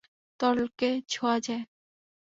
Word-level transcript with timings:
তরলকে 0.39 0.89
ছোঁয়া 1.09 1.35
যায়। 1.39 1.63